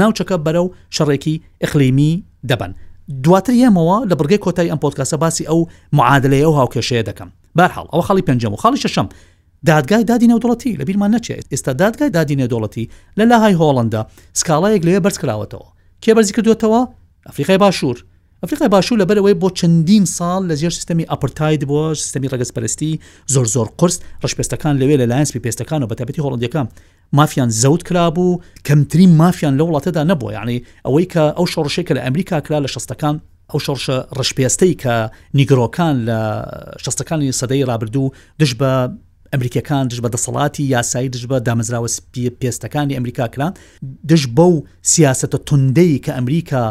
[0.00, 2.12] ناوچەکە بەرەو شەڕێکی ئەخلیمی
[2.50, 2.72] دەبن
[3.22, 5.60] دواتر یەمەوە لە بگەی کۆتای ئەم پۆتکاسە باسی ئەو
[5.96, 9.06] معادلەیە و هاوکێشەیە دەکەم بارحاڵ ئەو خاڵی پێنجەم و خاڵی شەشەم
[9.66, 12.86] دادگای دادی نەودڵەتی لە بیرمان نەچێت ئێستا دادگای دادی نێدوڵەتی
[13.18, 14.02] لە لاهای هۆڵندا
[14.40, 15.66] سکاڵایەک لێ بەرزکراوەتەوە
[16.02, 16.80] کێ بەرزی کردوێتەوە
[17.26, 18.04] ئەفریقای باشوور
[18.42, 22.98] ئەفریقای باشوو لە بەرەوەی بۆ چەندین ساڵ لە زیێر سیستمی ئەپرتاید بۆ سیستمی ڕگەزپەرستی
[23.34, 26.66] زۆر زۆر قرس ڕشپێستەکان لەوێ لە لاینسپی پێستەکان و بەتەبەتی هۆڵندەکان
[27.18, 32.38] مافیان زەوت کرابوو کەمترین مافیان لە وڵاتەدا نەبووە یعنی ئەوەی کە ئەو شڕشێکە لە ئەمریکا
[32.46, 33.16] کرا لە شستەکان
[33.50, 34.94] ئەو شڕشە ڕشپێستەی کە
[35.38, 36.18] نیگرۆکان لە
[36.84, 38.72] شستەکانی سەدەی رابرردوو دش بە
[39.32, 41.88] ئەمریکەکان دش بە دەسەڵاتی یاسایی دش بە دامەزراوە
[42.42, 43.52] پێستەکانی ئەمریکا کران
[44.10, 44.52] دش بەو
[44.92, 46.62] سیاستە توندەی کە ئەمریکا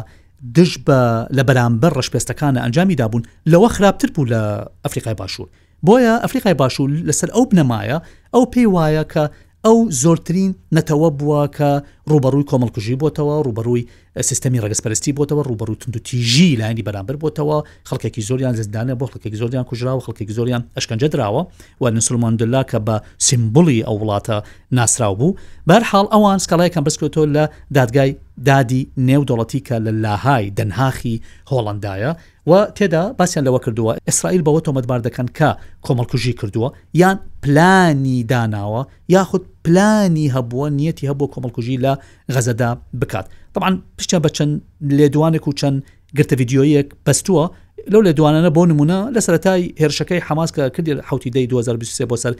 [0.57, 0.99] دش بە
[1.37, 4.41] لە بەرامبەر ڕشپێستەکانە ئەنجامی دابوون لەوە خراپتر بوو لە
[4.85, 5.49] ئەفریقای باشوور
[5.85, 7.97] بۆیە ئەفریقای باشوور لەسەر ئەو بنەمایە
[8.35, 9.23] ئەو پێی وایە کە
[9.65, 11.69] ئەو زۆرترین نەتەوە بووە کە
[12.11, 13.83] ڕوبەڕووی کۆمەڵکوژی بۆتەوە ڕوبەڕووی
[14.19, 17.57] سیستمی ڕگەسپەرستی بۆتەوە ڕوبەر و تندوتیژی لاینی بەرامبەر بۆتەوە
[17.89, 21.43] خەڵکێکی زۆریان زدانە بۆ خەکێک زۆریان کوژرا و خەڵکێک زۆریان ئەشکنجە درراوە
[21.81, 22.95] و نسلمانندلا کە بە
[23.27, 24.35] سیمبولی ئەو وڵاتە
[24.77, 25.35] ناسرااو بوو
[25.69, 27.43] بەرحاڵ ئەوان سکڵایەکان بسکوێتۆ لە
[27.75, 28.11] دادگای
[28.45, 31.21] دادی نێودوڵەتی کە لە لاهای دەنهاخی
[31.51, 32.11] هۆڵندایە
[32.49, 35.49] و تێدا باسییان لەوە کردووە ئیسرائیل بەوە تۆمەتبار دەکەن کە
[35.87, 41.93] کۆمەڵکوژی کردووە یان پلانی داناوە یاخود پلانی هەبووە نیەتی هەبوو کۆمەڵکوژی لە
[42.33, 42.69] غەزەدا
[43.01, 44.59] بکات طبعا پشتیا بە چەند
[44.97, 45.77] لێدوانێک و چەند
[46.19, 47.45] گرتە یددیۆیەک بەستووە
[47.91, 52.33] لەو لە دوانانە بۆ نمونە لە سەتای هێرشەکەی حماسکە کردی حوتی دەی 2023 بۆ سەر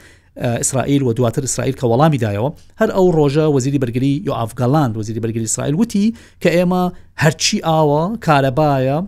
[0.58, 2.50] ئیسرائیل و دواتر ئیسرائیل کە وەڵامیدایەوە
[2.82, 6.84] هەر ئەو ڕۆژە وەزیری بەرگری یو ئافگالاند وەزیری بەرگری ئیسرائیل وتی کە ئێمە
[7.22, 8.98] هەرچی ئاوە کارەبایە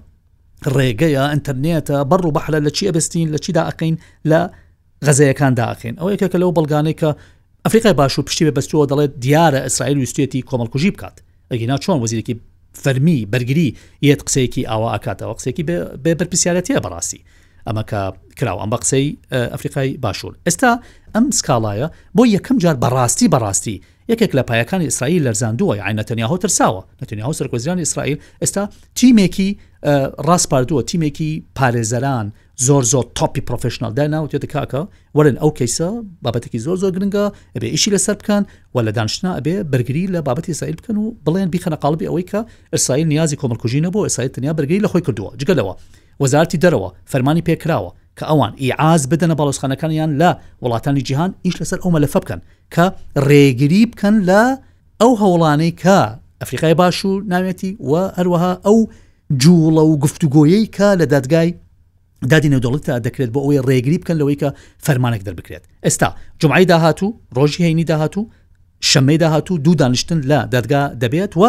[0.76, 3.94] ڕێگەیە ئەتەرنێتە بەڕ و بەحلە لە چی ئەبستین لە چیدا ئەقین
[4.30, 4.40] لە
[5.06, 7.10] غەزەیەکان داخین ئەو یەکێکە لەو بەڵگانەی کە
[7.64, 11.16] ئەفریقای باش و پشتی بەستووە دەڵێت دیارە ئیسرائیل وستێتی کۆمەڵکوژی بکات
[11.52, 12.34] ئەگینا چۆن وەزیرێکی
[12.82, 13.68] فەرمی بەرگری
[14.10, 15.64] یەت قسەیەکی ئاوا ئاکاتەوە قسێکی
[16.02, 17.20] بێ بەرپسیارەتە بەڕاستی
[17.66, 18.00] ئەمە کە
[18.38, 19.06] کراوە ئەم بە قسەی
[19.52, 20.70] ئەفریقای باشوور ئێستا
[21.14, 23.76] ئەم سکاڵایە بۆ یەکەم جار بەڕاستی بەڕاستی
[24.12, 28.62] یەکێک لە پایەکانی ئیسرائیل لەرزاندووە عینەتەنیاهۆ ترساوە نەتەنیاهۆ سەرکۆزیانی ئیسرائیل ئێستا
[28.98, 29.50] تیمێکی
[30.26, 32.26] ڕاستپاردووە تیمێکی پارێزەران
[32.64, 34.82] زۆر زۆر تاپی پرۆفشنال داناوت تێتە کاکە
[35.16, 35.88] وەرن ئەو کەیسە
[36.24, 38.42] بابەتێکی زۆر زۆر گرنگە ئەبێ ئیشی لەسەر بکەن
[38.74, 42.40] و لە دانشنا ئەبێ بەرگری لە بابەتی سایل بکەن و بڵێن بیخەنە قالبی ئەوەی کە
[42.74, 45.74] ئەسایی نیازی کۆمەلکوژینە بۆ ئەسای تەنیا بەرگری لە خۆی کردووە جگەلەوە
[46.22, 50.30] وەزارتی دەرەوە فەرمانی پێکراوە کە ئەوان ئیعاز بدەنە باڵۆسخانەکانیان لە
[50.62, 52.40] وڵاتانی جیهان ئیش لەسەر ئەو مەلەفە بکەن
[52.74, 52.84] کە
[53.28, 54.42] ڕێگری بکەن لە
[55.00, 55.98] ئەو هەوڵانەی کە
[56.40, 58.78] ئەفریقای باش و ناوێتی و هەروەها ئەو
[59.32, 61.54] جوڵە و گفتوگۆیەی کا لە دادگای
[62.30, 64.48] دادی نێودەڵێتە دەکرێت بۆ ئەوەی ڕێگری بکەن لەوەی کە
[64.86, 66.08] فەرمانێک دەربکرێت ئێستا
[66.40, 68.30] جمعایی داهاتوو ڕۆژی هەینی داهاتوو
[68.90, 71.42] شەمەی داهاتوو دوو دانیشتن لە دادگا دەبێت و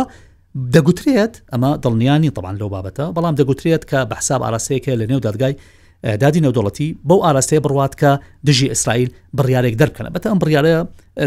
[0.75, 5.53] دەگوترێت ئەمە دڵنیانی طبعاان لەو بابەتە بەڵام دەگوترێت کە بە حساب ئاراسەیەکە لە نێو دادگای
[6.21, 8.09] دادی نەودەڵەتی بەو ئاراستەیە بڕوات کە
[8.47, 10.81] دژی ئیسرائیل بڕیارێک دەرکەنە بەتە ئەم بڕیاە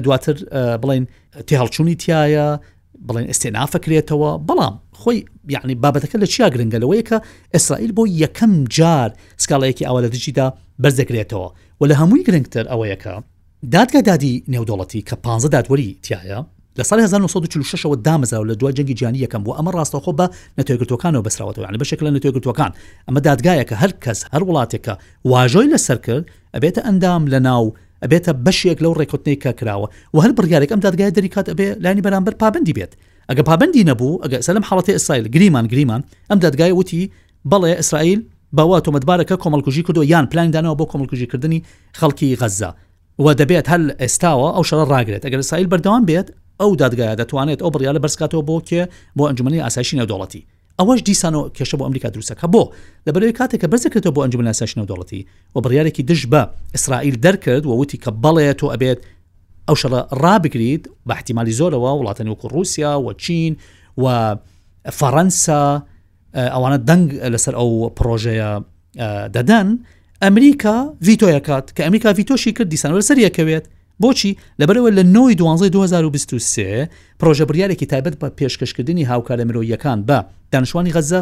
[0.05, 0.35] دواتر
[0.83, 1.05] بڵین
[1.49, 2.47] تێهڵچوونی تایە
[3.09, 7.17] بڵین ئێستێنافەکرێتەوە بەڵام خۆی یعنی بابەتەکە لە چیا گرنگە لەوەیە کە
[7.55, 9.11] ئیسرائیل بۆ یەکەم جار
[9.45, 10.47] سکاڵەیەکی ئەوە لە دژیدا
[10.83, 11.49] بەرزەکرێتەوە
[11.81, 13.15] و لە هەمووی گرنگتر ئەوەیەکە
[13.75, 16.41] دادگا دادی نێودوڵەتی کە 15 دادوەری تایە
[16.79, 20.27] لە سال 1946ەوە دامەزرا لە دوای جەنگی جیانی یەکەم بۆ ئەمە ڕاستەخۆ بە
[20.61, 22.73] نەتۆگرتوەکانەوە بەسراوەوە یعنی بەشێک لە نەتۆگرتوەکان
[23.09, 24.93] ئەمە دادگایەکە هەر کەس هەر وڵاتێکە
[25.33, 27.65] واژۆی لەسەر کرد ئەبێتە ئەندام لە ناو
[28.05, 32.35] ئەبێتە بەشێک لەو ڕێکوتنەی کە کراوە و هەر بڕیارێک ئەم دادگای دەریکات ئەبێ لانی بەرامبەر
[32.43, 32.93] پابندی بێت
[33.31, 37.03] ئەگە پابندی نەبوو ئەگە سەلم حڵەتی ئیسرائیل گریمان گریمان ئەم دەدگای وتی
[37.53, 38.21] بەڵێ ئیسرائیل
[38.57, 41.65] باوا تۆمەتبارەکە کۆمەلکوژی کردو یان پلانیدانەوە بۆ کۆمەلکوژیکردنی
[41.99, 42.71] خەڵکی غەزا
[43.25, 46.29] و دەبێت هەل ئێستاوە ئەو شەڕ ڕاگرێت ئەگەر سایل بەردەوام بێت
[46.61, 48.83] ئەو دادگایە دەتوانێت ئەو بڕیاە بەرزکاتەوە بۆ کێ
[49.17, 50.43] بۆ ئەنجمنی ئاساشی نەدوڵەتی
[50.81, 52.63] ئەوەش دیسانەوە کێشە بۆ ئەمریکا دروستەکە بۆ
[53.07, 55.21] لەبەرەوەی کاتێککە بەرزەکەێتەوە بۆ ئەنجمن ئاساشی نەدوڵەتی
[55.57, 56.41] و بڕیارێکی دش بە
[56.75, 58.99] ئیسرائیل دەرکرد و وتی کە بەڵێت و ئەبێت
[59.69, 63.57] ئەو شەڵە ڕابگریت بە احتیممالی زۆرەوە وڵاتەن وەکو رووسیا و چین
[64.03, 64.35] و
[64.99, 65.65] فەەنسا
[66.55, 68.51] ئەوانە دەنگ لەسەر ئەو پرۆژەیە
[69.35, 69.69] دەدەن
[70.23, 70.77] ئەمریکا
[71.07, 73.65] ڤیتۆیەکات کە ئەمریکا ڤیتۆشی کرد دیسان لەسەر یەکەوێت
[74.03, 76.89] بۆچی لەبەرەوە لە 9 2023
[77.23, 80.19] پرۆژە بریارێکی تایبەت بە پێشکەشکردنی هاوکارە مرۆیەکان بە
[80.53, 81.21] دانشوانی غەزە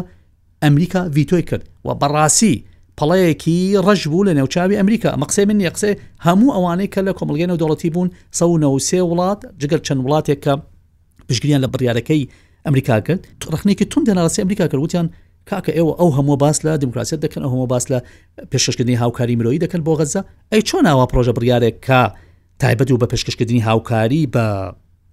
[0.63, 2.63] ئەمریکا ڤیتۆی کرد و بەڕاستی
[3.01, 3.55] پڵەیەکی
[3.87, 5.91] ڕژ بوو لە نێوچاوی ئەمریکا مەقسە من یەقسێ
[6.25, 10.53] هەموو ئەوانەی کە لە کۆمەلگەن و دەوڵەتی بوون سەسێ وڵات جگەر چەند وڵاتێک کە
[11.29, 12.21] پشگریان لە بڕیارەکەی
[12.65, 13.21] ئەمریکا کرد
[13.53, 15.07] ڕخنێکی تون دەناسی ئەمریکا کردوتیان
[15.49, 17.99] کاکە ئێوە ئەو هەموو باس لە دموکراسیت دەکەن ئەو هەموو باس لە
[18.51, 21.99] پێشکردنی هاوکاری مرۆیی دەکەن بۆ غەزە ئەی چۆن ناوە پرۆژە بڕیارێک کە
[22.61, 24.45] تایبەت و بە پێشکەشکردنی هاوکاری بە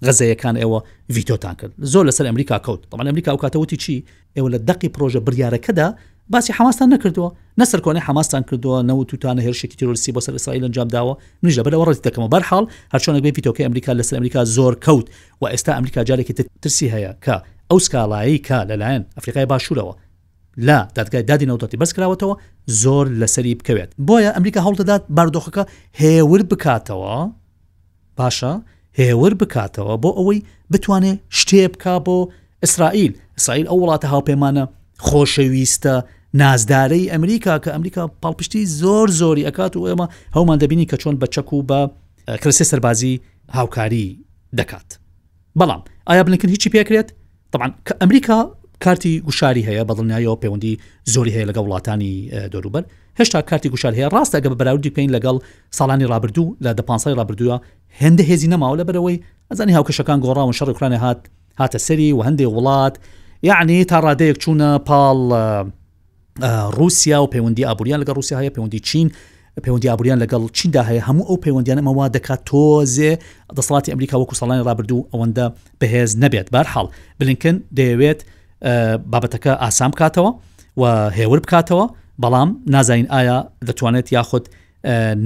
[0.06, 0.80] غەزەیەکان ئێوە
[1.14, 4.04] ڤیتۆتان کرد زۆر لەسەر ئەمریکا کەوت تەمان ئەمریکا و کاتەوتی چی
[4.36, 5.86] ئێوە لە دقی پرۆژە بریارەکەدا
[6.30, 10.88] باسی حماستان نکردووە نەسەر کۆنی حماستان کردووە نە توتانە هێرشێکی تروریسی بۆ سەر ئسرائیل ئەنجام
[10.94, 15.06] داوە منیش لەبەرەوە ڕێت دەکەمە بەرحاڵ هەرچۆنە بێ پیتۆکە ئەمریکا لەسەر ئەمریکا زۆر کەوت
[15.42, 17.36] و ئێستا ئەمریکا جارێکی ترسی هەیە کە
[17.70, 19.94] ئەو سکاڵایی کە لەلایەن ئەفریقای باشوورەوە
[20.66, 22.34] لا دادگای دادی نەوتەتی بەسکراوەتەوە
[22.82, 25.62] زۆر لەسەری بکەوێت بۆیە ئەمریکا هەڵدەدات باردۆخەکە
[26.02, 27.14] هێور بکاتەوە
[28.18, 28.52] باشە
[29.00, 30.40] هێور بکاتەوە بۆ ئەوەی
[30.72, 32.16] بتوانێت شتێ بک بۆ
[32.62, 34.64] ئیسرائیل ئیسرائیل ئەو وڵاتە هاوپەیمانە
[35.08, 35.94] خۆشەویستە
[36.42, 41.48] نازدارەی ئەمریکا کە ئەمریکا پاڵپشتی زۆر زۆری ئەکات و ئێمە هەومان دەبینی کە چۆن بەچەک
[41.52, 41.80] و بە
[42.42, 43.20] کرسێ سەربازی
[43.56, 44.18] هاوکاری
[44.58, 44.88] دەکات
[45.60, 47.08] بەڵام ئایا بنکن هیچی پێکرێت
[47.52, 48.38] طبعا کە ئەمریکا
[48.82, 50.80] کارتی گوشاری هەیە بەڵنیایەوە پەیوەندی
[51.12, 52.84] زۆری هەیە لەگە وڵاتانی دەوروبەر
[53.20, 55.36] هێشتا کارتی گوشار هەیە ڕاستە گە بەراوردی پێین لەگەڵ
[55.78, 57.56] ساڵانی رابرردوو لە دە پانسای رابرردووە
[58.00, 61.20] هەندە هێزی نەماوە لە بەرەوەی ئەزانی هاوکەشەکان گۆڕاون شەڕ کوکرانە هات
[61.60, 62.94] هاتە سەری و هەندێک وڵات
[63.44, 65.18] یعنی تا ڕادەیەک چوونە پاڵ
[66.76, 69.10] رووسیا و پەیوەندی ئابوریان لەگە رووسیا هەیە پەیوەندی چین
[69.64, 73.12] پەیوەندی ئابوریان لەگەڵ چیندا هەیە هەموو ئەو پەیوەندیانەمەوە دەکات تۆزێ
[73.60, 75.46] دەسڵاتی ئەمریکا وەکو ساڵانی ڕابردوو ئەوەندە
[75.80, 76.86] بەهێز نەبێت بارحاڵ
[77.20, 78.20] بلینکن دەیەوێت
[79.12, 80.30] بابەتەکە ئاسام بکاتەوە
[80.76, 80.82] و
[81.16, 81.84] هێور بکاتەوە
[82.22, 84.48] بەڵام نازانین ئایا دەتوانێت یاخود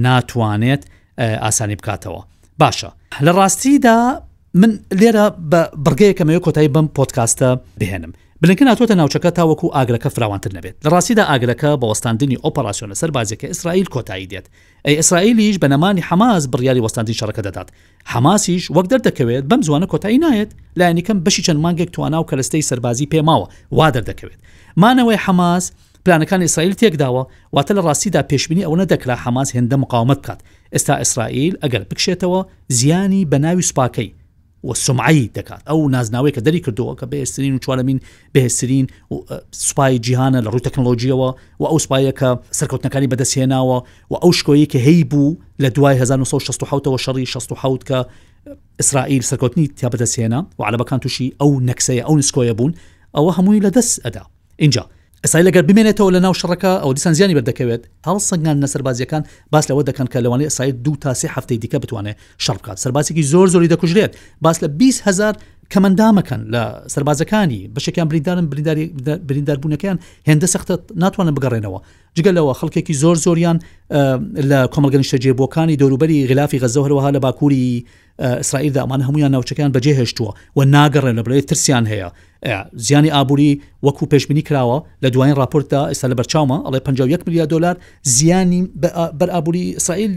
[0.05, 0.81] ناتوانێت
[1.19, 2.21] ئاسانی بکاتەوە
[2.63, 2.89] باشە
[3.25, 3.97] لە ڕاستیدا
[4.53, 7.47] من لێرە بە بڕگەیەکەمەوە کۆتایی بم پۆتکاستە
[7.81, 13.09] بهێنم بلنکە ناتۆتە ناوچەکە تاوەکو ئاگرەکە فراوانتر نبێت لە ڕاستیدا ئاگرەکە بە وەستاندنی ئۆپەراسسیۆنە سەر
[13.15, 14.45] بازیەکە ئیسرائیل کۆتایی دێت
[14.87, 17.67] ئەی ئیسرائیلیش بە نەمانی حماس بڕیاری وەستاندی شەڕەکە دەدات
[18.13, 23.47] حماسیش وەک دەردەکەوێت بەم زوانە کۆتایی نایەت لایەنیکەم بەشی چەند مانگێک توانناو کەلستەی سەربازی پێماوە
[23.77, 24.39] وا دەردەکەوێت
[24.81, 25.63] مانەوەی حماس
[26.05, 27.23] پلانەکان ئیسرائیل تێکداوە
[27.55, 30.39] واتە لە ڕاستیدا پێشبینی ئەوە دەکرا حماس هێندە مقاومت بکات
[30.75, 32.39] ئێستا ئیسرائیل ئەگەر بکشێتەوە
[32.79, 34.09] زیانی بە ناوی سوپاکەی
[34.63, 37.99] و سمعایی دەکات ئەو نازناوی کە دەری کردووە کە بێسترین و چوارەمین
[38.37, 39.15] بهێسترین و
[39.51, 43.77] سوپای جیهانە لە ڕووی تەکنۆلۆژیەوە و ئەو سوپایە کە سەرکەوتنەکانی بەدەستهێناوە
[44.11, 47.99] و ئەو شکۆیی کە هەی بوو لە دوای 1960ەوە شەڕی 16 کە
[48.79, 52.73] ئیسرائیل سەرکەوتنی تیا بەدەستهێنا و علەبەکان تووشی ئەو نەکسەیە ئەو نسکۆیە بوون
[53.15, 54.23] ئەوە هەمووی لە دەست ئەدا
[54.57, 54.85] اینجا
[55.25, 59.65] ئەسای لەگەر بمێنێتەوە لە ناو شڕەکە ئەو دیسان زیانی بەردەکەوێت هەڵ سنگان لە سەربازیەکان باس
[59.69, 63.69] لەوە دەکەن کە لەوانی ئەسای دو تاسی هەفتەی دیکە بتوانێت شەڕ بکات سەرباسێکی زۆر زۆری
[63.73, 64.11] دەکوژرێت
[64.43, 65.33] باس لە 20 هزار
[65.73, 66.61] کەمەندامەکەن لە
[66.93, 68.45] سەربازەکانی بەشێکیان بریندارن
[69.29, 71.79] برینداربوونەکەیان هێندە سەختە ناتوانن بگەڕێنەوە
[72.17, 73.57] جگەلەوە خەڵکێکی زۆر زۆریان
[74.51, 77.85] لە کۆمەلگەنیشتە جێبۆکانی دەوروبەری غلافی غەزە هەروەها لە باکووری
[78.39, 82.09] ئیسرائیلدا ئەمان هەمویان ناوچەکان بەجێ هێشتووە و ناگەڕێن لە بڵێت ترسیان هەیە
[82.73, 87.77] زیانی ئابووری وەکو پێشببینی کراوە لە دوایین راپۆرتدا ئێستا لە بەرچاومە ئەڵێ 51 میلیار دلار
[88.03, 88.69] زیانی
[89.21, 90.13] بەر ئابووری ئیسرائیل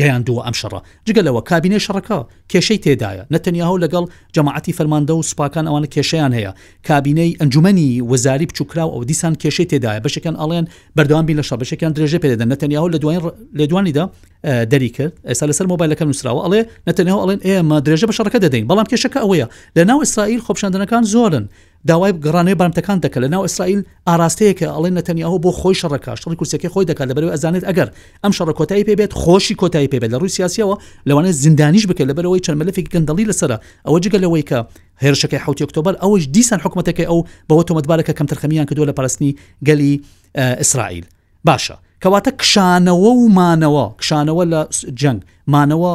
[0.00, 2.18] گەیاندووە ئەم شەڕە جگەلەوە کابینێ شەڕەکە
[2.52, 4.04] کێشەی تێدایە نەتەنیاهو لەگەڵ
[4.36, 6.52] جەماعتی فەرماندە و سوپاکان ئەوانە کێشیان هەیە
[6.88, 10.64] کابینەی ئەنجومی وەزاری بچووکراوە ئەو دیسان کێشەی تێدایە بەشەکان ئەڵێن
[10.96, 13.20] بەردەوام بین لە شەبەشەکان درێژە پێدەدەن نەتەنیا دنیاوە لە دوای
[13.54, 14.10] لە دوانیدا
[14.46, 18.86] دەری کرد ئێستا لەسەر مۆبایلەکە نووسراوە ئەڵێ نەتەنەوە ئەڵێن ئێمە درێژە بە شەڕەکە دەدەین بەڵام
[18.90, 19.46] کێشەکە ئەوەیە
[19.78, 21.46] لە ناو ئیسرائیل خۆپشاندنەکان زۆرن
[21.88, 26.68] داوای گەڕانەی بامتەکان دەکە لە ناو ئیسرائیل ئاراستەیەکە ئەڵێن نەتەنیاهو بۆ خۆی شەڕەکە شڕی کورسەکە
[26.74, 27.88] خۆی دەکات لە بەرەوە ئەزانێت ئەگەر
[28.24, 30.76] ئەم شەڕ کۆتایی پێبێت خۆشی کۆتایی پێبێت لە رووسیاسیەوە
[31.08, 34.58] لەوانێت زیندانیش بکە لە بەرەوەی چەرمەلفی گەندەڵی لەسرە ئەوە جگە لەوەی کە
[35.04, 37.18] هێرشەکەی حوتی ئۆکتۆبر ئەوەش دیسان حکوومەتەکەی ئەو
[37.50, 39.30] بەوە تۆمەتبارەکە کەم ترخەمیان کردووە لە پاراستنی
[39.68, 39.92] گەلی
[40.36, 41.04] ئیسرائیل
[41.48, 41.76] باشە.
[42.04, 44.62] کەواتە کشانەوە و مانەوە کشانەوە لە
[45.02, 45.20] جەنگ
[45.52, 45.92] مانەوە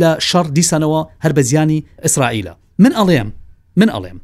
[0.00, 3.26] لە شەڕ دیسانەوە هەر بە زیانی ئیسرائیلە من ئەڵێم
[3.76, 4.18] من ئەڵێم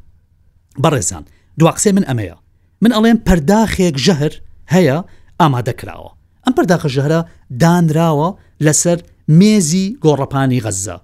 [0.83, 1.23] بەڕێزان
[1.61, 2.35] دواقسێ من ئەمەیە
[2.81, 4.33] من ئەڵێم پەرداخێک ژەهر
[4.73, 4.97] هەیە
[5.41, 6.11] ئامادەکراوە
[6.47, 7.19] ئەم پەرداخە ژەهرە
[7.61, 8.29] دانراوە
[8.65, 8.97] لەسەر
[9.39, 10.97] مێزی گۆڕەپانی غەزە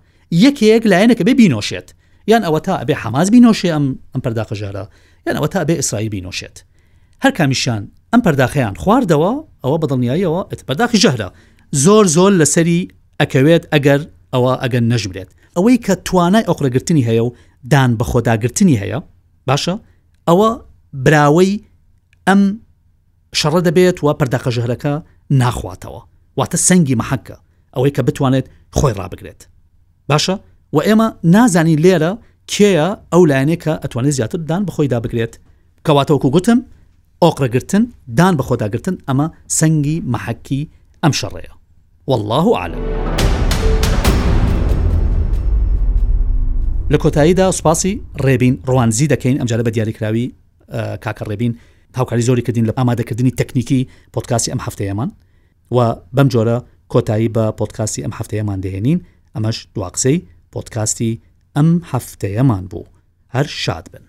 [0.44, 1.88] یەکێک لایەنەکە بێ بینۆشێت
[2.32, 4.84] یان ئەوە تا ئەبێ حماز بینۆشێ ئەم ئەم پەرداخە ژەهرە
[5.28, 6.56] یان ئەوە تا بێ ئیسرائیل بینۆشێت
[7.24, 9.32] هەر کامیشان ئەم پەرداخەیان خواردەوە
[9.68, 11.30] ئەوە بەدڵنیاییەوە بەداخی ژەهرا
[11.84, 12.82] زۆر زۆر لەسەری
[13.22, 14.02] ئەکەوێت ئەگەر
[14.34, 17.30] ئەوە ئەگەن نەژمرێت ئەوەی کە توانای ئۆقرەگرتنی هەیە و
[17.74, 19.00] دان بە خۆداگرتنی هەیە
[19.50, 19.76] باشە
[20.28, 20.50] ئەوە
[21.06, 21.52] براوەی
[22.28, 22.42] ئەم
[23.40, 24.94] شەڕە دەبێت و پرداخە ژەهرەکە
[25.42, 26.02] ناخواتەوە
[26.40, 27.38] واتە سەنگی مەحەکە
[27.76, 28.46] ئەوەی کە بتوانێت
[28.78, 29.42] خۆی ڕابگرێت
[30.10, 30.36] باشە
[30.76, 32.12] و ئێمە نازانی لێرە
[32.52, 35.34] کێە ئەو لایەنێکە ئەتوانێت زیاتر دان بخۆیدا بگرێت
[35.88, 36.60] کەواتەوەکو گوتم
[37.26, 37.84] ئۆقرەگرتن
[38.18, 39.28] دان بە خۆداگرتن ئەمە
[39.58, 40.62] سەنگی مەحەکی
[41.04, 41.52] ئەم شەڕەیە
[42.10, 42.84] والله عالم
[46.92, 47.92] لە کۆتاییدا سوپاسی
[48.26, 50.26] ڕێبین ڕوانزی دەکەین ئەمجارە بە دیاریکراوی
[51.06, 51.54] کاکە ڕێبین
[51.98, 53.80] هاوکاری زۆری کردین لە ئامادەکردنی تەکنیکی
[54.18, 55.10] پۆتکاسی ئەم هەفتەیەمان
[55.76, 56.58] و بەم جۆرە
[56.94, 59.00] کۆتایی بە پۆتکاسی ئەم هەفتەیەمان دێنین
[59.36, 60.18] ئەمەش دواقسەی
[60.54, 61.12] پۆتکاستی
[61.56, 62.86] ئەم هەفتەیەمان بوو
[63.36, 64.06] هەر شاد بن.